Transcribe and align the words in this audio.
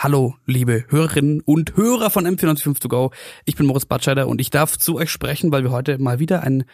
Hallo, 0.00 0.36
liebe 0.46 0.84
Hörerinnen 0.90 1.40
und 1.40 1.76
Hörer 1.76 2.10
von 2.10 2.24
M495 2.24 2.78
to 2.78 2.86
go. 2.86 3.10
Ich 3.46 3.56
bin 3.56 3.66
Moritz 3.66 3.84
Batscheider 3.84 4.28
und 4.28 4.40
ich 4.40 4.48
darf 4.48 4.78
zu 4.78 4.94
euch 4.94 5.10
sprechen, 5.10 5.50
weil 5.50 5.64
wir 5.64 5.72
heute 5.72 5.98
mal 5.98 6.20
wieder 6.20 6.44
ein 6.44 6.66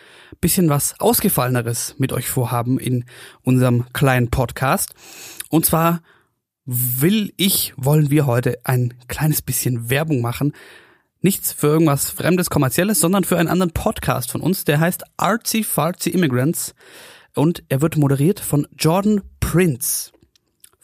bisschen 0.42 0.68
was 0.68 1.00
Ausgefalleneres 1.00 1.94
mit 1.96 2.12
euch 2.12 2.28
vorhaben 2.28 2.78
in 2.78 3.06
unserem 3.40 3.86
kleinen 3.94 4.28
Podcast. 4.28 4.92
Und 5.48 5.64
zwar 5.64 6.02
will 6.66 7.32
ich, 7.38 7.72
wollen 7.78 8.10
wir 8.10 8.26
heute 8.26 8.58
ein 8.64 8.92
kleines 9.08 9.40
bisschen 9.40 9.88
Werbung 9.88 10.20
machen. 10.20 10.52
Nichts 11.22 11.50
für 11.50 11.68
irgendwas 11.68 12.10
Fremdes, 12.10 12.50
Kommerzielles, 12.50 13.00
sondern 13.00 13.24
für 13.24 13.38
einen 13.38 13.48
anderen 13.48 13.72
Podcast 13.72 14.32
von 14.32 14.42
uns, 14.42 14.64
der 14.64 14.80
heißt 14.80 15.02
Artsy 15.16 15.64
Fartsy 15.64 16.10
Immigrants 16.10 16.74
und 17.34 17.64
er 17.70 17.80
wird 17.80 17.96
moderiert 17.96 18.38
von 18.38 18.68
Jordan 18.76 19.22
Prince. 19.40 20.13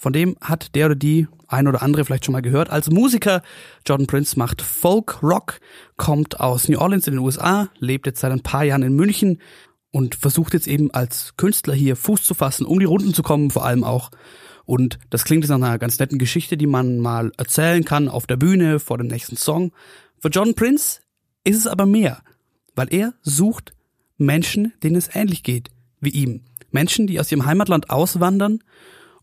Von 0.00 0.14
dem 0.14 0.38
hat 0.40 0.74
der 0.74 0.86
oder 0.86 0.94
die 0.94 1.28
ein 1.46 1.68
oder 1.68 1.82
andere 1.82 2.06
vielleicht 2.06 2.24
schon 2.24 2.32
mal 2.32 2.40
gehört. 2.40 2.70
Als 2.70 2.88
Musiker, 2.88 3.42
Jordan 3.86 4.06
Prince 4.06 4.38
macht 4.38 4.62
Folk 4.62 5.22
Rock, 5.22 5.60
kommt 5.98 6.40
aus 6.40 6.70
New 6.70 6.78
Orleans 6.78 7.06
in 7.06 7.12
den 7.12 7.22
USA, 7.22 7.68
lebt 7.80 8.06
jetzt 8.06 8.20
seit 8.20 8.32
ein 8.32 8.40
paar 8.40 8.64
Jahren 8.64 8.82
in 8.82 8.96
München 8.96 9.42
und 9.90 10.14
versucht 10.14 10.54
jetzt 10.54 10.68
eben 10.68 10.90
als 10.90 11.36
Künstler 11.36 11.74
hier 11.74 11.96
Fuß 11.96 12.22
zu 12.22 12.32
fassen, 12.32 12.64
um 12.64 12.78
die 12.78 12.86
Runden 12.86 13.12
zu 13.12 13.22
kommen, 13.22 13.50
vor 13.50 13.66
allem 13.66 13.84
auch. 13.84 14.10
Und 14.64 14.98
das 15.10 15.24
klingt 15.24 15.44
jetzt 15.44 15.50
nach 15.50 15.56
einer 15.56 15.78
ganz 15.78 15.98
netten 15.98 16.18
Geschichte, 16.18 16.56
die 16.56 16.66
man 16.66 16.98
mal 16.98 17.30
erzählen 17.36 17.84
kann 17.84 18.08
auf 18.08 18.26
der 18.26 18.38
Bühne 18.38 18.80
vor 18.80 18.96
dem 18.96 19.08
nächsten 19.08 19.36
Song. 19.36 19.72
Für 20.18 20.28
Jordan 20.28 20.54
Prince 20.54 21.00
ist 21.44 21.58
es 21.58 21.66
aber 21.66 21.84
mehr, 21.84 22.22
weil 22.74 22.88
er 22.90 23.12
sucht 23.20 23.74
Menschen, 24.16 24.72
denen 24.82 24.96
es 24.96 25.14
ähnlich 25.14 25.42
geht 25.42 25.68
wie 26.00 26.08
ihm. 26.08 26.40
Menschen, 26.70 27.06
die 27.06 27.20
aus 27.20 27.30
ihrem 27.30 27.44
Heimatland 27.44 27.90
auswandern 27.90 28.60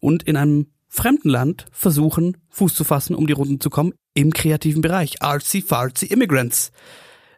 und 0.08 0.24
in 0.24 0.38
einem 0.38 0.68
fremden 0.88 1.28
Land 1.28 1.66
versuchen, 1.70 2.38
Fuß 2.48 2.74
zu 2.76 2.86
fassen, 2.86 3.14
um 3.14 3.28
die 3.28 3.34
Runden 3.34 3.60
zu 3.60 3.70
kommen, 3.70 3.94
im 4.14 4.32
kreativen 4.32 4.82
Bereich. 4.82 5.22
Artsy 5.22 5.62
Fartsy 5.62 6.06
Immigrants. 6.06 6.72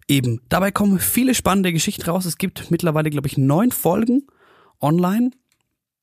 Eben. 0.07 0.41
Dabei 0.49 0.69
kommen 0.69 0.99
viele 0.99 1.33
spannende 1.33 1.73
Geschichten 1.73 2.03
raus. 2.03 2.25
Es 2.25 2.37
gibt 2.37 2.69
mittlerweile, 2.69 3.09
glaube 3.09 3.27
ich, 3.27 3.39
neun 3.39 3.71
Folgen 3.71 4.27
online. 4.79 5.31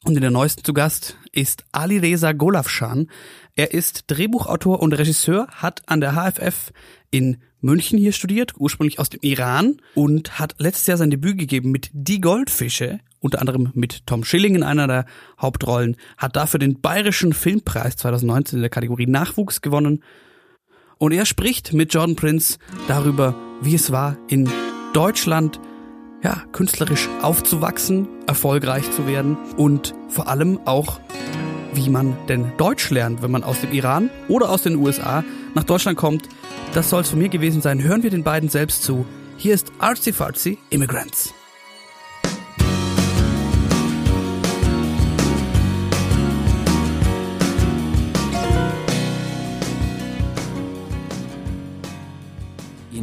Und 0.03 0.17
in 0.17 0.23
der 0.23 0.33
neuesten 0.33 0.65
zu 0.65 0.75
Gast 0.75 1.17
ist 1.31 1.63
Ali 1.71 1.99
Reza 1.99 2.33
Golafshan. 2.33 3.13
Er 3.55 3.73
ist 3.73 4.05
Drehbuchautor 4.09 4.81
und 4.81 4.93
Regisseur, 4.93 5.47
hat 5.53 5.89
an 5.89 6.01
der 6.01 6.15
HFF 6.15 6.73
in 7.13 7.37
München 7.61 7.97
hier 7.97 8.13
studiert, 8.13 8.55
ursprünglich 8.59 8.99
aus 8.99 9.09
dem 9.09 9.21
Iran 9.23 9.77
und 9.95 10.41
hat 10.41 10.57
letztes 10.59 10.89
Jahr 10.89 10.99
sein 10.99 11.11
Debüt 11.11 11.39
gegeben 11.39 11.71
mit 11.71 11.91
Die 11.93 12.21
Goldfische 12.21 12.99
unter 13.21 13.41
anderem 13.41 13.71
mit 13.75 14.07
Tom 14.07 14.25
Schilling 14.25 14.55
in 14.55 14.63
einer 14.63 14.87
der 14.87 15.07
Hauptrollen, 15.41 15.97
hat 16.17 16.37
dafür 16.37 16.59
den 16.59 16.81
Bayerischen 16.81 17.33
Filmpreis 17.33 17.97
2019 17.97 18.59
in 18.59 18.63
der 18.63 18.71
Kategorie 18.71 19.07
Nachwuchs 19.07 19.61
gewonnen. 19.61 20.03
Und 20.99 21.13
er 21.13 21.27
spricht 21.27 21.73
mit 21.73 21.93
Jordan 21.93 22.17
Prince 22.17 22.59
darüber, 22.89 23.35
wie 23.61 23.75
es 23.75 23.93
war, 23.93 24.17
in 24.29 24.49
Deutschland 24.93 25.61
ja, 26.23 26.43
künstlerisch 26.53 27.09
aufzuwachsen, 27.23 28.09
erfolgreich 28.27 28.91
zu 28.91 29.07
werden 29.07 29.37
und 29.57 29.95
vor 30.09 30.29
allem 30.29 30.59
auch, 30.65 31.01
wie 31.75 31.91
man 31.91 32.17
denn 32.29 32.53
Deutsch 32.57 32.91
lernt, 32.91 33.23
wenn 33.23 33.31
man 33.31 33.45
aus 33.45 33.61
dem 33.61 33.73
Iran 33.73 34.11
oder 34.29 34.51
aus 34.51 34.63
den 34.63 34.77
USA 34.77 35.23
nach 35.55 35.65
Deutschland 35.65 35.99
kommt. 35.99 36.29
Das 36.75 36.91
soll 36.91 37.03
es 37.03 37.11
von 37.11 37.19
mir 37.19 37.29
gewesen 37.29 37.61
sein. 37.61 37.83
Hören 37.83 38.03
wir 38.03 38.11
den 38.11 38.25
beiden 38.25 38.49
selbst 38.49 38.83
zu. 38.83 39.07
Hier 39.37 39.55
ist 39.55 39.71
Artsy 39.79 40.13
Fartsy 40.13 40.59
Immigrants. 40.71 41.36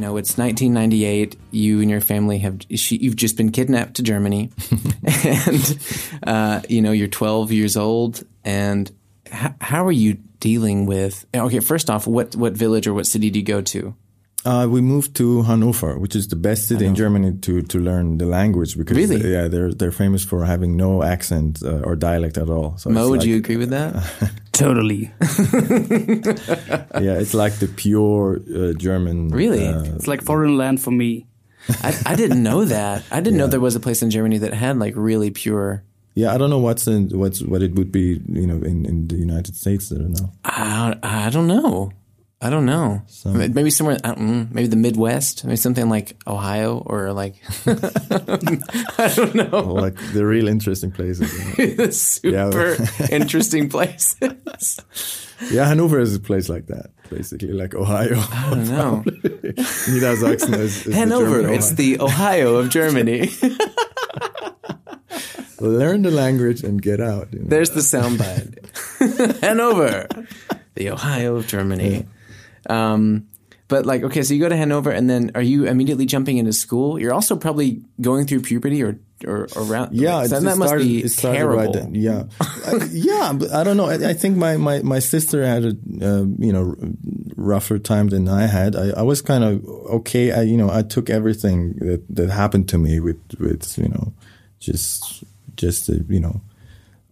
Know, 0.04 0.18
it's 0.18 0.38
1998. 0.38 1.38
You 1.52 1.82
and 1.82 1.90
your 1.90 2.02
family 2.02 2.40
have 2.40 2.60
you've 2.70 3.16
just 3.16 3.38
been 3.38 3.52
kidnapped 3.52 3.96
to 3.96 4.04
Germany, 4.04 4.52
and 5.26 5.80
uh, 6.24 6.62
you 6.70 6.82
know 6.82 6.92
you're 6.92 7.08
12 7.08 7.52
years 7.52 7.78
old. 7.78 8.24
And 8.44 8.92
h- 9.32 9.54
how 9.62 9.86
are 9.86 9.92
you 9.92 10.16
dealing 10.40 10.86
with? 10.86 11.26
Okay, 11.34 11.60
first 11.60 11.90
off, 11.90 12.06
what 12.06 12.36
what 12.36 12.54
village 12.54 12.88
or 12.88 12.94
what 12.94 13.08
city 13.08 13.30
do 13.30 13.40
you 13.40 13.46
go 13.46 13.62
to? 13.62 13.96
Uh, 14.46 14.68
we 14.70 14.82
moved 14.82 15.16
to 15.16 15.44
Hanover, 15.44 15.98
which 15.98 16.16
is 16.18 16.28
the 16.28 16.36
best 16.36 16.68
city 16.68 16.86
in 16.86 16.96
Germany 16.96 17.38
to, 17.38 17.62
to 17.62 17.80
learn 17.80 18.18
the 18.18 18.26
language 18.26 18.78
because 18.78 18.98
really? 18.98 19.18
they, 19.18 19.30
yeah, 19.32 19.48
they're 19.48 19.74
they're 19.74 19.92
famous 19.92 20.26
for 20.26 20.44
having 20.44 20.76
no 20.76 21.02
accent 21.02 21.64
uh, 21.64 21.80
or 21.80 21.96
dialect 21.96 22.38
at 22.38 22.50
all. 22.50 22.78
So 22.78 22.90
Mo, 22.90 23.10
would 23.10 23.20
like, 23.20 23.28
you 23.28 23.38
agree 23.38 23.56
with 23.56 23.70
that? 23.70 23.94
totally. 24.54 25.12
yeah, 25.20 25.28
it's 27.20 27.34
like 27.34 27.54
the 27.60 27.72
pure 27.76 28.40
uh, 28.56 28.74
German. 28.74 29.30
Really, 29.30 29.68
uh, 29.68 29.84
it's 29.96 30.08
like 30.08 30.22
foreign 30.22 30.58
land 30.58 30.82
for 30.82 30.92
me. 30.92 31.28
I, 31.82 31.98
I 32.06 32.16
didn't 32.16 32.42
know 32.42 32.66
that. 32.66 33.04
I 33.12 33.20
didn't 33.20 33.34
yeah. 33.34 33.46
know 33.46 33.48
there 33.48 33.60
was 33.60 33.76
a 33.76 33.80
place 33.80 34.02
in 34.02 34.10
Germany 34.10 34.38
that 34.38 34.54
had 34.54 34.80
like 34.80 34.94
really 34.96 35.32
pure. 35.32 35.84
Yeah, 36.16 36.34
I 36.34 36.38
don't 36.38 36.50
know 36.50 36.60
what's 36.60 36.88
in 36.88 37.10
what's 37.10 37.42
what 37.42 37.64
it 37.64 37.76
would 37.76 37.92
be, 37.92 38.22
you 38.30 38.48
know, 38.48 38.64
in, 38.64 38.86
in 38.86 39.08
the 39.08 39.16
United 39.16 39.56
States. 39.56 39.92
I 39.92 39.96
don't 39.96 40.20
know. 40.20 40.32
I 40.46 40.96
I 41.02 41.30
don't 41.30 41.48
know. 41.48 41.92
I 42.44 42.50
don't 42.50 42.66
know. 42.66 43.02
So, 43.08 43.30
maybe 43.30 43.70
somewhere, 43.70 43.96
mm, 43.96 44.52
maybe 44.52 44.68
the 44.68 44.76
Midwest, 44.76 45.46
maybe 45.46 45.56
something 45.56 45.88
like 45.88 46.18
Ohio 46.28 46.84
or 46.86 47.14
like, 47.14 47.36
I 47.66 49.14
don't 49.16 49.34
know. 49.34 49.62
Like 49.62 49.96
the 50.12 50.26
real 50.26 50.50
interesting 50.50 50.92
places. 50.92 51.32
Super 51.98 52.76
interesting 53.10 53.70
places. 53.70 54.82
yeah, 55.52 55.68
Hanover 55.70 56.02
is 56.02 56.18
a 56.18 56.20
place 56.20 56.50
like 56.50 56.68
that, 56.68 56.92
basically, 57.10 57.54
like 57.54 57.76
Ohio. 57.76 58.20
I 58.20 58.50
don't 58.50 58.68
know. 58.68 59.04
Niedersachsen 59.06 60.58
is, 60.58 60.86
is 60.86 60.96
Hanover. 60.96 61.44
The 61.44 61.54
it's 61.54 61.72
the 61.72 62.02
Ohio 62.02 62.58
of 62.58 62.70
Germany. 62.70 63.30
Learn 65.62 66.02
the 66.02 66.12
language 66.12 66.62
and 66.62 66.82
get 66.82 67.00
out. 67.00 67.32
You 67.32 67.40
know? 67.40 67.46
There's 67.48 67.70
the 67.70 67.80
soundbite. 67.80 69.40
Hanover, 69.40 70.08
the 70.76 70.90
Ohio 70.90 71.38
of 71.38 71.48
Germany. 71.48 72.06
Yeah. 72.70 72.94
Um, 72.94 73.28
but 73.68 73.86
like, 73.86 74.04
okay, 74.04 74.22
so 74.24 74.34
you 74.34 74.40
go 74.40 74.50
to 74.50 74.56
Hanover, 74.56 74.92
and 74.92 75.10
then 75.10 75.32
are 75.36 75.42
you 75.42 75.66
immediately 75.66 76.06
jumping 76.06 76.38
into 76.38 76.54
school? 76.54 77.00
You're 77.00 77.14
also 77.14 77.36
probably 77.36 77.82
going 78.00 78.28
through 78.28 78.42
puberty 78.42 78.84
or 78.84 79.00
or 79.26 79.48
around. 79.56 79.96
Yeah, 79.96 80.18
like, 80.18 80.30
so 80.30 80.40
that 80.42 80.58
must 80.58 80.78
be 80.78 81.08
terrible. 81.10 81.64
Right 81.64 81.74
then. 81.74 81.96
Yeah, 81.96 82.26
I, 82.40 82.80
yeah, 82.92 83.34
but 83.34 83.52
I 83.52 83.64
don't 83.64 83.78
know. 83.78 83.88
I, 83.90 84.10
I, 84.10 84.14
think 84.14 84.38
my, 84.38 84.58
my, 84.58 84.82
my 84.82 85.00
sister 85.00 85.46
had 85.46 85.64
a 85.64 85.70
uh, 85.70 86.26
you 86.38 86.52
know 86.54 86.76
rougher 87.36 87.80
time 87.80 88.10
than 88.10 88.28
I 88.28 88.48
had. 88.48 88.76
I, 88.76 88.90
I 88.90 89.02
was 89.02 89.22
kind 89.22 89.44
of 89.44 89.66
okay. 89.66 90.32
I 90.32 90.42
you 90.42 90.58
know 90.58 90.70
I 90.70 90.84
took 90.84 91.10
everything 91.10 91.74
that 91.80 92.04
that 92.10 92.30
happened 92.30 92.70
to 92.70 92.78
me 92.78 93.00
with 93.00 93.22
with 93.40 93.78
you 93.78 93.90
know 93.90 94.14
just 94.60 95.24
just 95.56 95.90
uh, 95.90 95.94
you 96.08 96.20
know 96.20 96.42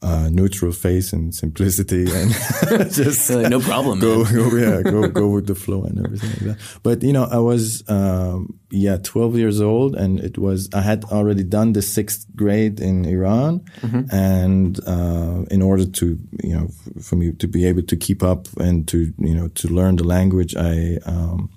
uh, 0.03 0.29
neutral 0.29 0.71
face 0.71 1.13
and 1.13 1.33
simplicity 1.33 2.05
and 2.11 2.31
just 2.91 3.29
like, 3.29 3.49
no 3.49 3.59
problem. 3.59 3.99
Go, 3.99 4.25
go, 4.25 4.55
yeah, 4.55 4.81
go, 4.81 5.07
go 5.21 5.27
with 5.29 5.45
the 5.45 5.53
flow 5.53 5.83
and 5.83 6.03
everything 6.03 6.29
like 6.31 6.57
that. 6.57 6.79
But 6.81 7.03
you 7.03 7.13
know, 7.13 7.25
I 7.25 7.37
was, 7.37 7.87
um, 7.87 8.57
yeah, 8.71 8.97
12 8.97 9.37
years 9.37 9.61
old 9.61 9.95
and 9.95 10.19
it 10.19 10.39
was, 10.39 10.69
I 10.73 10.81
had 10.81 11.05
already 11.05 11.43
done 11.43 11.73
the 11.73 11.83
sixth 11.83 12.25
grade 12.35 12.79
in 12.79 13.05
Iran. 13.05 13.59
Mm-hmm. 13.81 14.15
And, 14.15 14.79
uh, 14.87 15.45
in 15.51 15.61
order 15.61 15.85
to, 15.85 16.19
you 16.43 16.55
know, 16.55 16.69
for 17.01 17.15
me 17.15 17.33
to 17.33 17.47
be 17.47 17.65
able 17.65 17.83
to 17.83 17.95
keep 17.95 18.23
up 18.23 18.47
and 18.57 18.87
to, 18.87 19.13
you 19.19 19.35
know, 19.35 19.49
to 19.49 19.67
learn 19.67 19.97
the 19.97 20.03
language, 20.03 20.55
I, 20.55 20.97
um, 21.05 21.51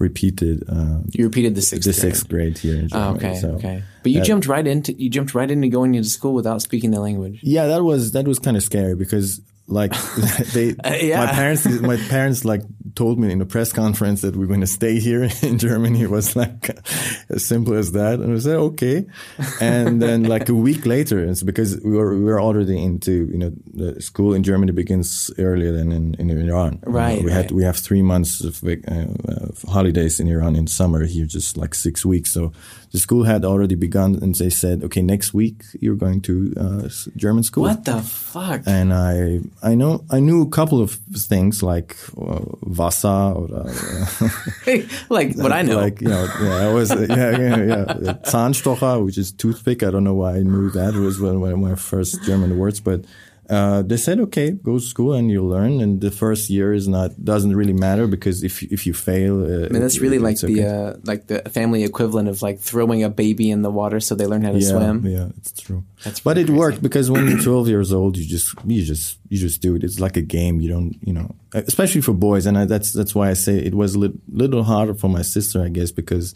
repeated. 0.00 0.64
Uh, 0.68 1.00
you 1.10 1.24
repeated 1.26 1.54
the 1.54 1.62
sixth. 1.62 1.86
The 1.86 1.92
grade. 1.92 2.12
sixth 2.12 2.28
grade 2.28 2.58
here. 2.58 2.88
Oh, 2.92 3.14
okay, 3.14 3.36
so 3.36 3.50
okay. 3.50 3.84
But 4.02 4.10
you 4.12 4.22
jumped 4.22 4.48
right 4.48 4.66
into 4.66 4.92
you 4.94 5.10
jumped 5.10 5.34
right 5.34 5.48
into 5.48 5.68
going 5.68 5.94
into 5.94 6.08
school 6.08 6.34
without 6.34 6.62
speaking 6.62 6.90
the 6.90 7.00
language. 7.00 7.38
Yeah, 7.42 7.66
that 7.66 7.84
was 7.84 8.12
that 8.12 8.26
was 8.26 8.38
kind 8.38 8.56
of 8.56 8.62
scary 8.64 8.96
because 8.96 9.40
like 9.66 9.92
they 10.52 10.74
uh, 10.84 10.94
yeah. 10.94 11.24
my 11.24 11.32
parents 11.32 11.66
my 11.66 11.96
parents 11.96 12.44
like 12.44 12.62
told 12.94 13.18
me 13.18 13.30
in 13.30 13.40
a 13.40 13.46
press 13.46 13.72
conference 13.72 14.20
that 14.22 14.36
we're 14.36 14.46
going 14.46 14.60
to 14.60 14.66
stay 14.66 14.98
here 14.98 15.28
in 15.42 15.58
Germany. 15.58 16.02
It 16.02 16.10
was 16.10 16.36
like 16.36 16.76
as 17.28 17.44
simple 17.46 17.74
as 17.74 17.92
that, 17.92 18.20
and 18.20 18.34
I 18.34 18.38
said 18.38 18.56
okay. 18.56 19.06
And 19.60 20.02
then 20.02 20.24
like 20.24 20.48
a 20.48 20.54
week 20.54 20.86
later, 20.86 21.24
it's 21.24 21.42
because 21.42 21.80
we 21.82 21.96
were 21.96 22.14
we 22.16 22.24
were 22.24 22.40
already 22.40 22.82
into 22.82 23.28
you 23.32 23.38
know 23.38 23.52
the 23.72 24.00
school 24.00 24.34
in 24.34 24.42
Germany 24.42 24.72
begins 24.72 25.30
earlier 25.38 25.72
than 25.72 25.92
in, 25.92 26.14
in 26.14 26.30
Iran. 26.30 26.80
Right. 26.82 27.22
We 27.22 27.28
right. 27.28 27.36
had 27.36 27.50
we 27.50 27.64
have 27.64 27.76
three 27.76 28.02
months 28.02 28.42
of, 28.42 28.62
uh, 28.64 29.70
holidays 29.70 30.20
in 30.20 30.28
Iran 30.28 30.56
in 30.56 30.66
summer. 30.66 31.04
Here 31.04 31.26
just 31.26 31.56
like 31.56 31.74
six 31.74 32.04
weeks. 32.04 32.32
So 32.32 32.52
the 32.92 32.98
school 32.98 33.24
had 33.24 33.44
already 33.44 33.76
begun, 33.76 34.18
and 34.20 34.34
they 34.34 34.50
said, 34.50 34.82
okay, 34.84 35.02
next 35.02 35.32
week 35.32 35.62
you're 35.80 35.94
going 35.94 36.20
to 36.22 36.52
uh, 36.56 36.88
German 37.16 37.44
school. 37.44 37.62
What 37.64 37.84
the 37.84 38.02
fuck? 38.02 38.62
And 38.66 38.92
I 38.92 39.40
I 39.62 39.74
know 39.74 40.04
I 40.10 40.20
knew 40.20 40.42
a 40.42 40.48
couple 40.48 40.80
of 40.80 40.92
things 41.12 41.62
like 41.62 41.96
uh, 42.16 42.40
Wasser 42.62 43.08
or 43.08 43.48
uh, 43.52 44.28
like 45.10 45.36
what 45.36 45.52
I 45.52 45.62
know. 45.62 45.76
Like 45.76 46.00
you 46.00 46.08
know, 46.08 46.26
yeah, 46.40 46.68
I 46.68 46.72
was 46.72 46.90
yeah 46.90 47.30
yeah 47.30 47.56
yeah 47.58 48.14
Zahnstocher, 48.24 49.04
which 49.04 49.18
is 49.18 49.32
toothpick. 49.32 49.82
I 49.82 49.90
don't 49.90 50.04
know 50.04 50.14
why 50.14 50.36
I 50.36 50.42
knew 50.42 50.70
that. 50.70 50.94
It 50.94 51.00
was 51.00 51.20
one 51.20 51.52
of 51.52 51.58
my 51.58 51.74
first 51.74 52.22
German 52.24 52.58
words, 52.58 52.80
but 52.80 53.04
uh, 53.50 53.82
they 53.82 53.96
said, 53.96 54.20
okay, 54.20 54.52
go 54.52 54.78
to 54.78 54.84
school 54.84 55.12
and 55.12 55.28
you 55.28 55.44
learn. 55.44 55.80
And 55.80 56.00
the 56.00 56.12
first 56.12 56.48
year 56.50 56.72
is 56.72 56.86
not 56.86 57.24
doesn't 57.24 57.56
really 57.56 57.72
matter 57.72 58.06
because 58.06 58.44
if 58.44 58.62
if 58.62 58.86
you 58.86 58.94
fail, 58.94 59.42
uh, 59.42 59.66
I 59.66 59.68
mean, 59.70 59.82
that's 59.82 59.98
really 59.98 60.18
it- 60.18 60.22
like 60.22 60.34
it's 60.34 60.44
okay. 60.44 60.54
the 60.54 60.66
uh, 60.68 60.96
like 61.04 61.26
the 61.26 61.40
family 61.50 61.82
equivalent 61.82 62.28
of 62.28 62.42
like 62.42 62.60
throwing 62.60 63.02
a 63.02 63.10
baby 63.10 63.50
in 63.50 63.62
the 63.62 63.70
water 63.70 63.98
so 63.98 64.14
they 64.14 64.26
learn 64.26 64.42
how 64.42 64.52
to 64.52 64.58
yeah, 64.60 64.68
swim. 64.68 65.04
Yeah, 65.04 65.28
it's 65.36 65.52
true. 65.52 65.82
That's 66.04 66.20
but 66.20 66.38
it 66.38 66.46
crazy. 66.46 66.58
worked 66.58 66.80
because 66.80 67.10
when 67.10 67.26
you're 67.26 67.42
12 67.42 67.68
years 67.68 67.92
old, 67.92 68.16
you 68.16 68.24
just 68.24 68.54
you 68.64 68.84
just 68.84 69.18
you 69.28 69.38
just 69.38 69.60
do 69.60 69.74
it. 69.74 69.82
It's 69.82 69.98
like 69.98 70.16
a 70.16 70.22
game. 70.22 70.60
You 70.60 70.68
don't 70.68 70.96
you 71.02 71.12
know, 71.12 71.34
especially 71.52 72.02
for 72.02 72.12
boys, 72.14 72.46
and 72.46 72.56
I, 72.56 72.66
that's 72.66 72.92
that's 72.92 73.16
why 73.16 73.30
I 73.30 73.34
say 73.34 73.58
it 73.58 73.74
was 73.74 73.96
a 73.96 73.98
lit, 73.98 74.12
little 74.30 74.62
harder 74.62 74.94
for 74.94 75.08
my 75.08 75.22
sister, 75.22 75.60
I 75.60 75.70
guess, 75.70 75.90
because 75.90 76.34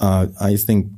uh, 0.00 0.26
I 0.40 0.56
think. 0.56 0.88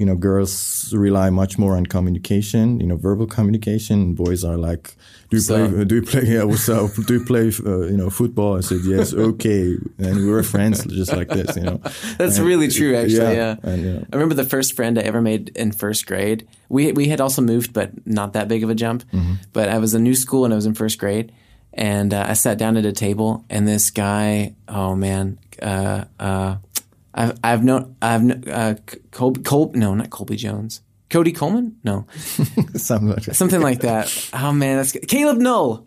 You 0.00 0.06
know, 0.06 0.16
girls 0.16 0.54
rely 0.96 1.28
much 1.30 1.58
more 1.58 1.76
on 1.76 1.84
communication, 1.84 2.80
you 2.80 2.86
know, 2.86 2.96
verbal 2.96 3.26
communication. 3.26 4.14
Boys 4.14 4.44
are 4.48 4.56
like, 4.56 4.84
do 5.28 5.36
you 5.36 5.42
So- 5.42 5.68
play, 5.68 5.84
do 5.84 5.94
you 5.96 6.02
play, 6.10 6.24
yeah, 6.34 6.44
what's 6.50 6.68
up? 6.70 6.90
Do 7.06 7.12
you 7.18 7.24
play, 7.32 7.46
uh, 7.72 7.80
you 7.92 7.98
know, 8.00 8.08
football? 8.10 8.56
I 8.56 8.62
said, 8.62 8.80
yes, 8.84 9.12
okay. 9.12 9.76
And 9.98 10.16
we 10.24 10.26
were 10.34 10.42
friends 10.42 10.84
just 11.00 11.12
like 11.12 11.28
this, 11.28 11.54
you 11.56 11.64
know. 11.68 11.78
That's 12.18 12.38
And- 12.38 12.46
really 12.50 12.68
true, 12.68 12.96
actually. 12.96 13.36
Yeah. 13.36 13.56
And, 13.62 13.78
you 13.84 13.92
know, 13.92 14.02
I 14.10 14.16
remember 14.16 14.34
the 14.42 14.48
first 14.54 14.74
friend 14.76 14.98
I 14.98 15.02
ever 15.02 15.20
made 15.20 15.44
in 15.54 15.72
first 15.72 16.06
grade. 16.06 16.40
We 16.70 16.92
we 16.92 17.08
had 17.12 17.20
also 17.20 17.42
moved, 17.42 17.70
but 17.72 17.90
not 18.06 18.32
that 18.32 18.48
big 18.48 18.62
of 18.64 18.70
a 18.70 18.74
jump. 18.84 19.00
Mm-hmm. 19.12 19.34
But 19.52 19.68
I 19.68 19.78
was 19.84 19.92
in 19.94 20.02
new 20.02 20.14
school 20.14 20.42
and 20.44 20.52
I 20.54 20.56
was 20.56 20.66
in 20.66 20.74
first 20.74 20.98
grade, 20.98 21.28
and 21.74 22.14
uh, 22.14 22.24
I 22.32 22.34
sat 22.34 22.56
down 22.58 22.76
at 22.76 22.84
a 22.86 22.92
table, 23.06 23.44
and 23.50 23.68
this 23.68 23.90
guy, 23.90 24.54
oh 24.66 24.94
man, 24.96 25.36
uh, 25.62 26.04
uh, 26.18 26.56
I've 27.20 27.38
I've 27.44 27.64
known 27.64 27.96
I've 28.00 28.48
uh, 28.48 28.74
Colby, 29.10 29.42
Col- 29.42 29.72
no, 29.74 29.94
not 29.94 30.08
Colby 30.10 30.36
Jones, 30.36 30.80
Cody 31.10 31.32
Coleman, 31.32 31.76
no, 31.84 32.06
something 32.74 33.08
like 33.08 33.24
that. 33.24 33.34
something 33.34 33.60
like 33.60 33.80
that. 33.80 34.30
Oh 34.32 34.52
man, 34.52 34.78
that's 34.78 34.92
Caleb 34.92 35.38
Null. 35.38 35.86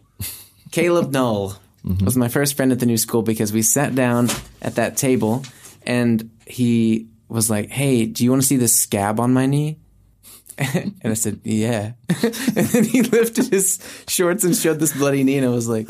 Caleb 0.72 1.12
Null 1.12 1.58
was 2.04 2.16
my 2.16 2.28
first 2.28 2.56
friend 2.56 2.72
at 2.72 2.80
the 2.80 2.86
new 2.86 2.98
school 2.98 3.24
because 3.24 3.52
we 3.52 3.62
sat 3.62 3.96
down 3.96 4.30
at 4.62 4.76
that 4.76 4.96
table 4.96 5.44
and 5.86 6.30
he 6.46 7.08
was 7.30 7.50
like, 7.50 7.70
"Hey, 7.70 8.06
do 8.06 8.24
you 8.24 8.30
want 8.30 8.42
to 8.44 8.48
see 8.48 8.58
this 8.58 8.76
scab 8.76 9.20
on 9.20 9.34
my 9.34 9.46
knee?" 9.48 9.80
and 10.58 10.94
I 11.04 11.16
said, 11.16 11.40
"Yeah." 11.44 11.94
and 12.24 12.68
then 12.68 12.84
he 12.84 13.02
lifted 13.02 13.48
his 13.48 13.80
shorts 14.08 14.44
and 14.44 14.56
showed 14.56 14.80
this 14.80 14.94
bloody 14.96 15.24
knee, 15.24 15.38
and 15.38 15.48
I 15.48 15.50
was 15.50 15.68
like, 15.68 15.90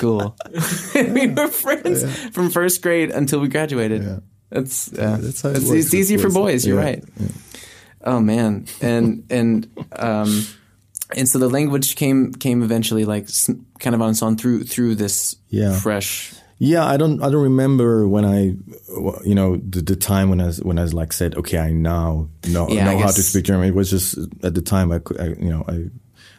"Cool." 0.00 0.36
and 0.96 1.14
we 1.14 1.28
were 1.28 1.48
friends 1.48 2.04
from 2.30 2.50
first 2.50 2.82
grade 2.82 3.10
until 3.10 3.38
we 3.38 3.48
graduated. 3.48 4.02
Yeah. 4.02 4.18
That's 4.50 4.92
uh, 4.92 5.18
That's 5.20 5.42
how 5.42 5.50
it 5.50 5.56
it's, 5.56 5.70
it's 5.70 5.94
easy 5.94 6.16
for 6.16 6.30
boys. 6.30 6.66
You're 6.66 6.78
Yeah, 6.78 6.84
right. 6.84 7.04
Oh 8.02 8.20
man, 8.20 8.66
and 8.80 9.24
and 9.30 9.66
um, 9.96 10.44
and 11.16 11.28
so 11.28 11.38
the 11.38 11.48
language 11.48 11.96
came 11.96 12.32
came 12.32 12.62
eventually 12.62 13.04
like 13.04 13.28
kind 13.78 13.94
of 13.94 14.02
on 14.02 14.10
its 14.10 14.22
own 14.22 14.36
through 14.36 14.64
through 14.64 14.96
this 14.96 15.36
Yeah. 15.48 15.78
fresh. 15.80 16.34
Yeah, 16.58 16.86
I 16.86 16.96
don't. 16.96 17.20
I 17.22 17.30
don't 17.30 17.42
remember 17.42 18.06
when 18.06 18.24
I, 18.24 18.54
you 19.24 19.34
know, 19.34 19.56
the, 19.56 19.82
the 19.82 19.96
time 19.96 20.30
when 20.30 20.40
I 20.40 20.46
was, 20.46 20.62
when 20.62 20.78
I 20.78 20.82
was 20.82 20.94
like 20.94 21.12
said, 21.12 21.34
okay, 21.34 21.58
I 21.58 21.72
now 21.72 22.28
know 22.48 22.68
Yeah, 22.70 22.84
know 22.84 22.98
how 22.98 23.10
to 23.10 23.22
speak 23.22 23.44
German. 23.44 23.68
It 23.68 23.74
was 23.74 23.90
just 23.90 24.16
at 24.44 24.54
the 24.54 24.62
time 24.62 24.92
I 24.92 25.00
could, 25.00 25.20
I, 25.20 25.26
you 25.30 25.50
know, 25.50 25.64
I 25.66 25.90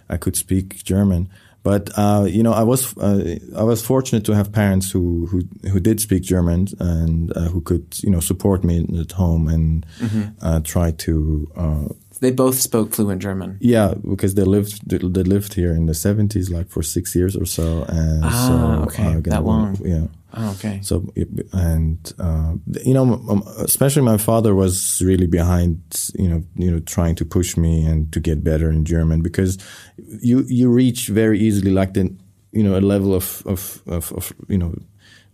I 0.07 0.17
could 0.17 0.37
speak 0.37 0.83
German. 0.85 1.29
But 1.65 1.89
uh, 1.97 2.25
you 2.29 2.43
know, 2.43 2.53
I 2.53 2.63
was 2.63 2.95
uh, 2.97 3.39
I 3.57 3.63
was 3.63 3.81
fortunate 3.81 4.23
to 4.25 4.33
have 4.35 4.51
parents 4.51 4.91
who 4.93 5.25
who 5.31 5.39
who 5.71 5.79
did 5.79 5.99
speak 5.99 6.21
German 6.23 6.67
and 6.79 7.35
uh, 7.35 7.49
who 7.53 7.61
could 7.61 7.85
you 8.03 8.11
know 8.11 8.21
support 8.21 8.63
me 8.63 8.85
at 9.01 9.11
home 9.13 9.53
and 9.55 9.85
Mm-hmm. 9.99 10.23
uh, 10.47 10.59
try 10.63 10.91
to 11.05 11.13
uh, 11.55 11.87
They 12.25 12.33
both 12.43 12.57
spoke 12.69 12.89
fluent 12.95 13.21
German. 13.27 13.51
yeah 13.73 13.89
because 14.13 14.33
they 14.37 14.45
lived 14.55 14.73
they, 14.89 15.23
lived 15.35 15.53
here 15.61 15.73
in 15.79 15.85
the 15.85 15.93
seventies 15.93 16.47
like 16.57 16.67
for 16.73 16.83
six 16.83 17.15
years 17.19 17.33
or 17.41 17.45
so 17.57 17.67
and 17.99 18.23
Ah, 18.25 18.47
so 18.47 18.53
okay, 18.85 19.11
again, 19.17 19.33
that 19.33 19.43
long. 19.43 19.75
yeah. 19.93 20.07
Oh, 20.37 20.51
okay. 20.55 20.79
So 20.89 20.93
and 21.69 21.97
uh, 22.27 22.51
you 22.89 22.93
know, 22.97 23.07
especially 23.69 24.03
my 24.13 24.17
father 24.29 24.51
was 24.63 25.01
really 25.09 25.27
behind 25.39 25.77
you 26.21 26.27
know 26.31 26.41
you 26.63 26.69
know 26.71 26.81
trying 26.95 27.15
to 27.15 27.25
push 27.37 27.49
me 27.65 27.73
and 27.89 28.11
to 28.13 28.19
get 28.19 28.37
better 28.43 28.67
in 28.75 28.83
German 28.85 29.21
because 29.21 29.57
you 30.29 30.37
you 30.59 30.67
reach 30.81 31.01
very 31.21 31.37
easily 31.47 31.71
like 31.79 31.91
the 31.93 32.03
you 32.57 32.63
know 32.65 32.75
a 32.77 32.83
level 32.93 33.11
of 33.13 33.25
of 33.45 33.61
of, 33.87 34.11
of 34.17 34.33
you 34.53 34.57
know 34.61 34.73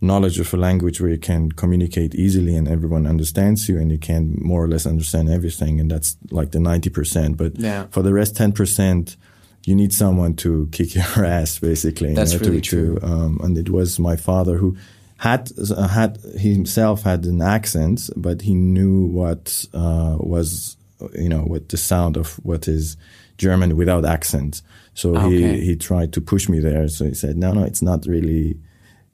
knowledge 0.02 0.38
of 0.40 0.52
a 0.52 0.56
language 0.56 1.00
where 1.00 1.10
you 1.10 1.18
can 1.18 1.50
communicate 1.52 2.14
easily 2.14 2.56
and 2.56 2.66
everyone 2.68 3.06
understands 3.06 3.68
you 3.68 3.78
and 3.78 3.90
you 3.92 3.98
can 3.98 4.36
more 4.42 4.62
or 4.64 4.68
less 4.68 4.84
understand 4.86 5.28
everything 5.30 5.78
and 5.80 5.90
that's 5.90 6.16
like 6.30 6.50
the 6.50 6.58
90% 6.58 7.36
but 7.36 7.52
Yeah. 7.58 7.86
for 7.90 8.02
the 8.02 8.12
rest 8.12 8.34
10% 8.34 9.16
you 9.64 9.74
need 9.76 9.92
someone 9.92 10.34
to 10.34 10.68
kick 10.72 10.94
your 10.98 11.24
ass 11.24 11.58
basically 11.60 12.08
you 12.10 12.14
That's 12.16 12.32
know, 12.34 12.40
really 12.40 12.60
to, 12.62 12.70
true. 12.70 12.98
to 12.98 13.06
um, 13.06 13.40
and 13.44 13.56
it 13.56 13.70
was 13.70 13.98
my 13.98 14.16
father 14.16 14.56
who 14.58 14.76
had 15.18 15.50
uh, 15.76 15.86
had 15.86 16.18
he 16.36 16.52
himself 16.52 17.04
had 17.04 17.24
an 17.26 17.40
accent, 17.40 18.10
but 18.16 18.42
he 18.42 18.54
knew 18.54 19.06
what 19.06 19.64
uh, 19.72 20.16
was 20.18 20.76
you 21.14 21.28
know 21.28 21.42
what 21.42 21.68
the 21.68 21.76
sound 21.76 22.16
of 22.16 22.34
what 22.44 22.66
is 22.66 22.96
German 23.38 23.76
without 23.76 24.04
accent. 24.04 24.62
So 24.94 25.14
Okay. 25.16 25.58
he 25.58 25.60
he 25.66 25.76
tried 25.76 26.12
to 26.14 26.20
push 26.20 26.48
me 26.48 26.58
there. 26.58 26.88
So 26.88 27.04
he 27.04 27.14
said, 27.14 27.36
no, 27.36 27.52
no, 27.52 27.62
it's 27.62 27.82
not 27.82 28.04
really. 28.04 28.56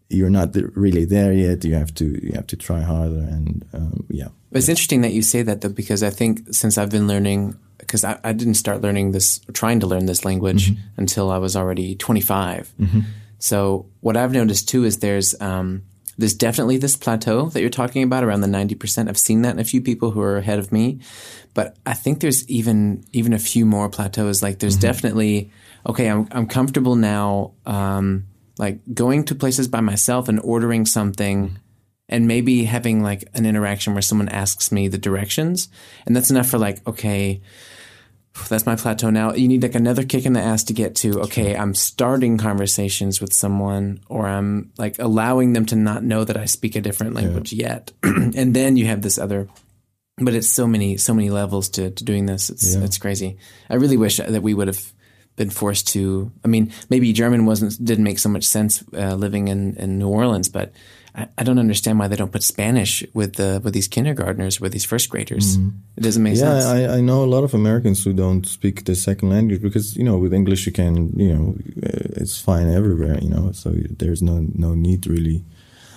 You're 0.09 0.31
not 0.31 0.57
really 0.75 1.05
there 1.05 1.33
yet. 1.33 1.65
You 1.65 1.75
have 1.75 1.93
to 1.95 2.05
you 2.25 2.33
have 2.35 2.47
to 2.49 2.57
try 2.57 2.81
harder 2.81 3.19
and 3.19 3.65
um, 3.73 4.07
yeah. 4.09 4.29
It's 4.53 4.69
interesting 4.69 5.03
that 5.03 5.13
you 5.13 5.23
say 5.23 5.43
that 5.43 5.61
though, 5.61 5.69
because 5.69 6.03
I 6.03 6.11
think 6.11 6.55
since 6.55 6.79
I've 6.79 6.91
been 6.91 7.07
learning, 7.07 7.59
because 7.77 8.03
I, 8.05 8.19
I 8.25 8.33
didn't 8.33 8.55
start 8.55 8.81
learning 8.81 9.13
this, 9.13 9.41
trying 9.53 9.81
to 9.81 9.87
learn 9.87 10.07
this 10.07 10.25
language 10.25 10.73
until 10.97 11.31
I 11.31 11.37
was 11.39 11.55
already 11.55 11.95
25. 11.97 12.73
So 13.39 13.87
what 14.01 14.17
I've 14.17 14.33
noticed 14.33 14.69
too 14.69 14.85
is 14.85 14.99
there's 14.99 15.39
um, 15.41 15.83
there's 16.17 16.35
definitely 16.35 16.79
this 16.79 16.97
plateau 16.97 17.47
that 17.51 17.61
you're 17.61 17.71
talking 17.71 18.03
about 18.03 18.25
around 18.25 18.41
the 18.41 18.49
90%. 18.49 19.09
I've 19.09 19.19
seen 19.19 19.43
that 19.43 19.51
in 19.51 19.61
a 19.61 19.65
few 19.65 19.81
people 19.81 20.11
who 20.11 20.21
are 20.21 20.37
ahead 20.39 20.59
of 20.59 20.73
me, 20.73 20.99
but 21.55 21.77
I 21.87 21.95
think 21.95 22.21
there's 22.21 22.49
even 22.49 23.05
even 23.13 23.33
a 23.33 23.39
few 23.39 23.65
more 23.67 23.89
plateaus. 23.89 24.43
Like 24.43 24.59
there's 24.59 24.77
definitely 24.77 25.51
okay, 25.87 26.09
I'm 26.09 26.27
I'm 26.33 26.47
comfortable 26.47 26.97
now. 26.97 27.53
Um, 27.67 28.25
like 28.59 28.81
going 28.93 29.25
to 29.25 29.35
places 29.35 29.69
by 29.69 29.81
myself 29.81 30.29
and 30.29 30.41
ordering 30.41 30.85
something 30.87 31.59
and 32.09 32.27
maybe 32.27 32.65
having 32.65 33.03
like 33.03 33.25
an 33.35 33.47
interaction 33.47 33.95
where 33.95 34.03
someone 34.03 34.29
asks 34.29 34.73
me 34.73 34.89
the 34.89 34.99
directions. 34.99 35.69
And 36.07 36.15
that's 36.17 36.31
enough 36.31 36.49
for 36.49 36.59
like 36.59 36.87
okay 36.87 37.41
that's 38.49 38.67
my 38.67 38.77
plateau 38.77 39.11
now. 39.11 39.33
You 39.35 39.49
need 39.49 39.63
like 39.65 39.75
another 39.75 40.05
kick 40.05 40.25
in 40.25 40.33
the 40.33 40.41
ass 40.41 40.63
to 40.65 40.73
get 40.73 40.95
to 40.97 41.23
okay 41.23 41.57
i'm 41.57 41.75
starting 41.75 42.39
conversations 42.39 43.21
with 43.21 43.33
someone 43.33 43.99
or 44.09 44.29
i'm 44.29 44.71
like 44.79 44.97
allowing 45.01 45.55
them 45.55 45.67
to 45.67 45.75
not 45.77 46.05
know 46.05 46.23
that 46.23 46.37
i 46.37 46.45
speak 46.45 46.77
a 46.77 46.81
different 46.81 47.15
language 47.15 47.53
yet. 47.53 47.93
And 48.05 48.55
then 48.55 48.77
you 48.77 48.87
have 48.87 49.03
this 49.03 49.19
other 49.19 49.49
but 50.19 50.35
it's 50.35 50.49
so 50.53 50.67
many 50.69 50.97
so 50.99 51.15
many 51.15 51.31
levels 51.31 51.69
to, 51.71 51.91
to 51.91 52.05
doing 52.05 52.27
this. 52.27 52.51
It's 52.51 52.75
Yeah. 52.77 52.85
it's 52.85 52.99
crazy. 52.99 53.39
I 53.71 53.75
really 53.75 53.97
wish 53.97 54.19
that 54.19 54.43
we 54.43 54.55
would 54.55 54.69
have 54.69 54.93
been 55.39 55.51
forced 55.51 55.87
to 55.95 56.31
i 56.45 56.49
mean 56.49 56.65
maybe 56.91 57.13
german 57.13 57.47
wasn't 57.51 57.73
didn't 57.89 58.05
make 58.05 58.19
so 58.19 58.29
much 58.29 58.45
sense 58.45 58.73
uh, 59.03 59.15
living 59.25 59.49
in, 59.49 59.61
in 59.83 59.89
new 59.99 60.09
orleans 60.21 60.49
but 60.59 60.69
I, 61.15 61.27
I 61.41 61.43
don't 61.47 61.59
understand 61.67 61.99
why 61.99 62.09
they 62.09 62.17
don't 62.21 62.33
put 62.37 62.43
spanish 62.43 62.93
with 63.15 63.33
the 63.41 63.51
with 63.65 63.73
these 63.73 63.89
kindergartners 63.97 64.61
with 64.63 64.73
these 64.73 64.85
first 64.93 65.07
graders 65.13 65.47
it 65.99 66.03
doesn't 66.07 66.23
make 66.23 66.37
Yeah, 66.37 66.61
sense 66.61 66.65
I, 66.77 66.99
I 66.99 67.01
know 67.09 67.21
a 67.25 67.31
lot 67.35 67.45
of 67.49 67.53
Americans 67.55 67.99
who 68.05 68.13
don't 68.13 68.45
speak 68.47 68.77
the 68.85 68.95
second 68.95 69.29
language 69.37 69.61
because 69.69 69.87
you 69.99 70.05
know 70.09 70.17
with 70.23 70.33
English 70.41 70.67
you 70.67 70.73
can 70.81 70.93
you 71.25 71.31
know 71.35 71.45
it's 72.21 72.37
fine 72.51 72.69
everywhere 72.81 73.17
you 73.25 73.31
know 73.35 73.45
so 73.53 73.69
there's 74.01 74.23
no 74.31 74.37
no 74.67 74.71
need 74.87 75.07
really. 75.07 75.41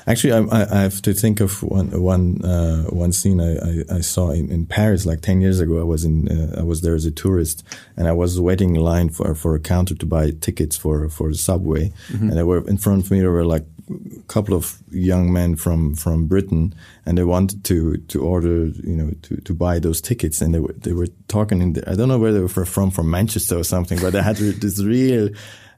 Actually, 0.07 0.33
I, 0.33 0.61
I 0.61 0.79
I 0.79 0.81
have 0.81 1.01
to 1.03 1.13
think 1.13 1.39
of 1.39 1.61
one 1.63 1.89
one 2.01 2.43
uh, 2.43 2.83
one 2.85 3.11
scene 3.11 3.39
I, 3.39 3.55
I, 3.55 3.97
I 3.97 4.01
saw 4.01 4.31
in, 4.31 4.51
in 4.51 4.65
Paris 4.65 5.05
like 5.05 5.21
ten 5.21 5.41
years 5.41 5.59
ago. 5.59 5.79
I 5.79 5.83
was 5.83 6.03
in 6.03 6.27
uh, 6.27 6.59
I 6.59 6.63
was 6.63 6.81
there 6.81 6.95
as 6.95 7.05
a 7.05 7.11
tourist 7.11 7.63
and 7.97 8.07
I 8.07 8.11
was 8.11 8.39
waiting 8.39 8.75
in 8.75 8.81
line 8.81 9.09
for 9.09 9.35
for 9.35 9.55
a 9.55 9.59
counter 9.59 9.95
to 9.95 10.05
buy 10.05 10.31
tickets 10.31 10.75
for 10.77 11.07
for 11.09 11.29
the 11.29 11.37
subway, 11.37 11.91
and 12.09 12.33
there 12.33 12.45
were 12.45 12.67
in 12.67 12.77
front 12.77 13.05
of 13.05 13.11
me 13.11 13.19
there 13.19 13.31
were 13.31 13.45
like 13.45 13.65
a 13.89 14.23
couple 14.27 14.55
of 14.55 14.77
young 14.89 15.31
men 15.31 15.55
from 15.55 15.95
from 15.95 16.27
Britain, 16.27 16.73
and 17.05 17.17
they 17.17 17.23
wanted 17.23 17.63
to 17.65 17.97
to 17.97 18.21
order 18.21 18.67
you 18.67 18.95
know 18.95 19.11
to, 19.23 19.37
to 19.37 19.53
buy 19.53 19.79
those 19.79 20.01
tickets, 20.01 20.41
and 20.41 20.53
they 20.53 20.59
were 20.59 20.73
they 20.73 20.93
were 20.93 21.07
talking 21.27 21.61
in 21.61 21.73
the, 21.73 21.89
I 21.89 21.95
don't 21.95 22.07
know 22.07 22.19
where 22.19 22.33
they 22.33 22.39
were 22.39 22.65
from 22.65 22.91
from 22.91 23.09
Manchester 23.09 23.57
or 23.57 23.63
something, 23.63 23.99
but 23.99 24.13
they 24.13 24.21
had 24.21 24.37
this 24.37 24.81
real. 24.83 25.29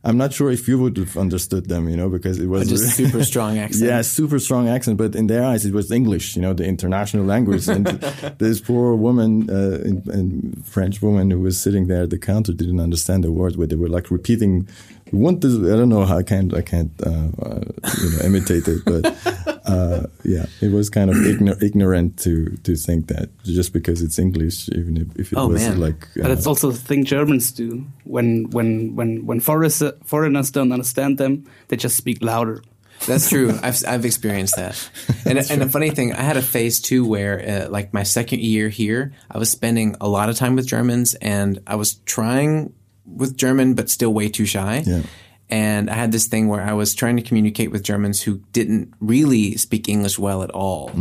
I'm 0.05 0.17
not 0.17 0.33
sure 0.33 0.51
if 0.51 0.67
you 0.67 0.77
would 0.79 0.98
have 0.98 1.15
understood 1.17 1.69
them, 1.69 1.88
you 1.88 1.95
know, 1.95 2.10
because 2.10 2.38
it 2.38 2.48
was 2.48 2.67
just 2.67 2.98
really- 3.00 3.10
super 3.12 3.24
strong 3.24 3.57
accent 3.65 3.86
yeah, 3.89 4.01
super 4.01 4.38
strong 4.39 4.67
accent, 4.67 4.98
but 4.98 5.15
in 5.15 5.27
their 5.27 5.43
eyes 5.45 5.65
it 5.65 5.74
was 5.74 5.91
English, 5.91 6.36
you 6.36 6.41
know, 6.41 6.53
the 6.53 6.65
international 6.65 7.24
language. 7.25 7.67
And 7.69 7.86
this 8.38 8.60
poor 8.60 8.95
woman, 8.95 9.50
uh, 9.50 9.79
in, 9.86 10.03
in 10.12 10.62
French 10.63 11.01
woman 11.01 11.31
who 11.31 11.39
was 11.39 11.60
sitting 11.60 11.88
there 11.88 12.03
at 12.03 12.10
the 12.10 12.17
counter 12.19 12.51
didn't 12.53 12.79
understand 12.81 13.24
the 13.24 13.31
word, 13.31 13.55
Where 13.55 13.67
they 13.67 13.75
were 13.77 13.89
like 13.89 14.12
repeating. 14.12 14.67
Want 15.12 15.41
this. 15.41 15.53
I 15.53 15.75
don't 15.77 15.89
know 15.89 16.05
how 16.05 16.17
I 16.17 16.24
can't. 16.24 16.53
I 16.55 16.62
can't. 16.62 16.91
Uh, 17.05 17.27
uh, 17.39 17.62
you 18.01 18.10
know, 18.12 18.19
imitate 18.25 18.67
it, 18.67 18.81
but 18.83 19.52
uh, 19.65 20.08
yeah, 20.24 20.46
it 20.62 20.72
was 20.72 20.89
kind 20.89 21.10
of 21.10 21.15
ignor- 21.17 21.62
ignorant 21.62 22.17
to 22.20 22.58
to 22.63 22.75
think 22.75 23.08
that 23.08 23.29
just 23.43 23.74
because 23.74 24.01
it's 24.01 24.20
English, 24.20 24.70
even 24.70 24.98
if, 24.98 25.20
if 25.20 25.32
it 25.32 25.38
Oh, 25.38 25.48
was 25.48 25.62
man. 25.62 25.79
like. 25.79 26.08
But 26.15 26.32
it's 26.32 26.46
also 26.48 26.72
the 26.72 26.77
thing 26.77 27.05
Germans 27.05 27.51
do. 27.51 27.86
When 28.03 28.50
when 28.51 28.96
when 28.96 29.25
when 29.25 29.39
foreigners 29.39 29.82
foreigners 30.05 30.51
don't 30.51 30.72
understand 30.72 31.17
them, 31.17 31.46
they 31.67 31.77
just 31.77 31.96
speak 31.96 32.22
louder. 32.22 32.62
That's 33.08 33.27
true. 33.29 33.51
I've 33.63 33.82
I've 33.88 34.05
experienced 34.05 34.55
that. 34.55 34.75
And 35.25 35.38
and 35.38 35.62
the 35.62 35.70
funny 35.70 35.89
thing, 35.91 36.12
I 36.13 36.22
had 36.22 36.38
a 36.38 36.41
phase 36.41 36.79
too 36.82 37.05
where, 37.08 37.39
uh, 37.39 37.70
like 37.70 37.93
my 37.93 38.03
second 38.03 38.41
year 38.41 38.70
here, 38.70 39.12
I 39.32 39.38
was 39.38 39.50
spending 39.50 39.96
a 40.01 40.08
lot 40.08 40.29
of 40.29 40.36
time 40.36 40.55
with 40.55 40.67
Germans, 40.67 41.15
and 41.15 41.60
I 41.67 41.75
was 41.75 41.96
trying 42.05 42.74
with 43.05 43.36
German, 43.38 43.74
but 43.75 43.89
still 43.89 44.13
way 44.13 44.29
too 44.29 44.46
shy. 44.46 44.84
Yeah. 44.86 45.01
And 45.50 45.89
I 45.89 45.93
had 45.95 46.12
this 46.12 46.27
thing 46.27 46.47
where 46.47 46.62
I 46.62 46.73
was 46.73 46.95
trying 46.95 47.17
to 47.17 47.21
communicate 47.21 47.69
with 47.71 47.83
Germans 47.83 48.21
who 48.21 48.38
didn't 48.53 48.93
really 49.00 49.55
speak 49.57 49.88
English 49.89 50.17
well 50.17 50.41
at 50.43 50.50
all, 50.51 50.91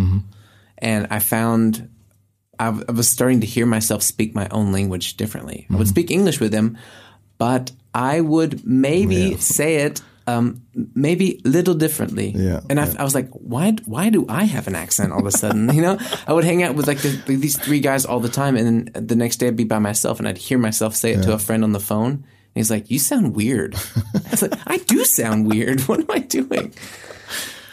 and 0.78 1.06
I 1.10 1.18
found. 1.18 1.88
I, 2.58 2.66
w- 2.66 2.84
I 2.88 2.92
was 2.92 3.08
starting 3.08 3.40
to 3.40 3.46
hear 3.46 3.66
myself 3.66 4.02
speak 4.02 4.34
my 4.34 4.46
own 4.50 4.70
language 4.72 5.16
differently. 5.16 5.66
I 5.72 5.76
would 5.76 5.88
speak 5.88 6.10
English 6.10 6.38
with 6.38 6.52
them, 6.52 6.76
but 7.38 7.72
I 7.94 8.20
would 8.20 8.64
maybe 8.64 9.16
Yeah. 9.32 9.36
say 9.38 9.76
it 9.76 10.00
um, 10.28 10.62
maybe 10.94 11.40
a 11.44 11.48
little 11.48 11.74
differently. 11.74 12.30
Yeah, 12.36 12.60
And 12.70 12.78
I, 12.78 12.86
yeah. 12.86 12.94
I 13.00 13.02
was 13.04 13.14
like, 13.16 13.28
why? 13.32 13.72
Why 13.86 14.10
do 14.10 14.24
I 14.28 14.44
have 14.44 14.68
an 14.68 14.76
accent 14.76 15.12
all 15.12 15.18
of 15.20 15.26
a 15.26 15.32
sudden? 15.32 15.74
you 15.74 15.82
know, 15.82 15.98
I 16.28 16.32
would 16.34 16.44
hang 16.44 16.62
out 16.62 16.76
with 16.76 16.86
like 16.86 16.98
the, 16.98 17.10
these 17.26 17.56
three 17.58 17.80
guys 17.80 18.04
all 18.04 18.20
the 18.20 18.28
time, 18.28 18.54
and 18.56 18.86
then 18.94 19.06
the 19.06 19.16
next 19.16 19.38
day 19.38 19.48
I'd 19.48 19.56
be 19.56 19.64
by 19.64 19.80
myself, 19.80 20.20
and 20.20 20.28
I'd 20.28 20.38
hear 20.38 20.58
myself 20.58 20.94
say 20.94 21.12
it 21.14 21.22
to 21.22 21.32
a 21.32 21.38
friend 21.40 21.64
on 21.64 21.72
the 21.72 21.80
phone. 21.80 22.24
And 22.54 22.60
he's 22.60 22.70
like, 22.70 22.90
"You 22.90 22.98
sound 22.98 23.34
weird." 23.34 23.74
I 24.14 24.30
was 24.30 24.42
like, 24.42 24.54
"I 24.66 24.76
do 24.78 25.04
sound 25.04 25.50
weird. 25.50 25.80
What 25.82 26.00
am 26.00 26.10
I 26.10 26.18
doing?" 26.18 26.72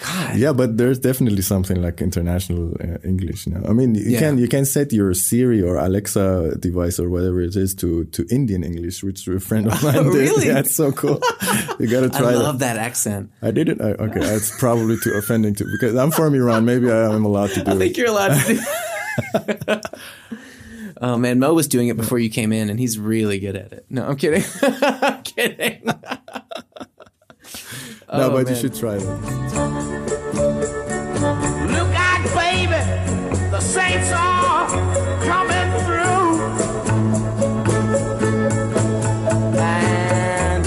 God. 0.01 0.37
Yeah, 0.37 0.53
but 0.53 0.77
there's 0.77 0.97
definitely 0.97 1.41
something 1.41 1.81
like 1.81 1.99
international 2.01 2.71
uh, 2.79 2.97
English 3.03 3.47
now. 3.47 3.61
I 3.67 3.73
mean, 3.73 3.95
you 3.95 4.03
Yeah. 4.11 4.19
can 4.19 4.37
you 4.37 4.47
can 4.47 4.63
set 4.63 4.93
your 4.93 5.13
Siri 5.13 5.61
or 5.61 5.75
Alexa 5.75 6.55
device 6.57 6.97
or 7.01 7.09
whatever 7.09 7.41
it 7.41 7.53
is 7.57 7.75
to 7.75 8.05
to 8.05 8.25
Indian 8.31 8.63
English, 8.63 9.03
which 9.03 9.27
a 9.27 9.41
friend 9.41 9.67
of 9.67 9.83
mine 9.83 10.03
did. 10.05 10.13
Really? 10.15 10.47
Yeah, 10.51 10.59
it's 10.59 10.73
so 10.73 10.93
cool. 10.93 11.19
you 11.79 11.87
got 11.87 12.01
to 12.07 12.09
try. 12.09 12.31
I 12.31 12.35
love 12.35 12.59
that. 12.59 12.75
that 12.75 12.85
accent. 12.85 13.29
I 13.41 13.51
did 13.51 13.67
it. 13.67 13.81
I, 13.81 13.91
okay, 14.07 14.21
it's 14.23 14.57
probably 14.57 14.95
too 15.03 15.11
offending 15.19 15.53
to 15.55 15.65
because 15.75 15.93
I'm 15.97 16.11
from 16.11 16.33
Iran. 16.33 16.63
Maybe 16.63 16.89
I 16.89 17.13
am 17.13 17.25
allowed 17.25 17.49
to 17.55 17.63
do 17.65 17.71
I 17.71 17.75
think 17.77 17.91
it. 17.91 17.97
you're 17.97 18.07
allowed 18.07 18.39
to. 18.39 18.53
do 18.55 19.81
Um, 21.01 21.09
oh 21.11 21.17
man, 21.17 21.39
Mo 21.39 21.53
was 21.53 21.67
doing 21.67 21.87
it 21.87 21.95
before 21.97 22.19
you 22.19 22.29
came 22.29 22.51
in, 22.51 22.69
and 22.69 22.77
he's 22.79 22.99
really 22.99 23.39
good 23.39 23.55
at 23.55 23.71
it. 23.71 23.85
No, 23.89 24.05
I'm 24.07 24.17
kidding. 24.17 24.43
I'm 24.61 25.21
kidding. 25.23 25.81
no, 25.85 25.95
Oh, 28.11 28.31
but 28.31 28.47
you 28.49 28.55
oh, 28.55 28.59
should 28.59 28.75
try 28.75 28.95
it. 28.95 29.03
Look 31.71 31.93
out, 31.95 32.23
baby, 32.35 32.81
the 33.49 33.59
saints 33.61 34.11
are 34.13 34.67
coming 35.23 35.71
through. 35.85 36.39
And 39.59 40.65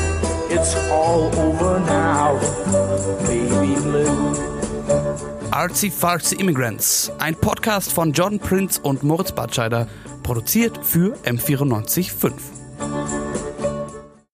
it's 0.51 0.75
all 0.91 1.35
over 1.39 1.81
now, 1.81 2.39
baby 3.27 3.75
blue. 3.81 4.33
Artsy 5.51 5.91
Fartsy 5.91 6.41
Immigrants, 6.41 7.11
ein 7.19 7.35
Podcast 7.35 7.93
von 7.93 8.13
John 8.13 8.39
Prince 8.39 8.79
und 8.79 9.03
Moritz 9.03 9.33
Batscheider, 9.33 9.87
produziert 10.23 10.79
für 10.83 11.17
M945. 11.25 12.62